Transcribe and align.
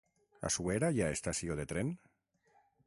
A 0.47 0.49
Suera 0.55 0.89
hi 0.95 1.03
ha 1.05 1.11
estació 1.17 1.59
de 1.61 1.67
tren? 1.75 1.95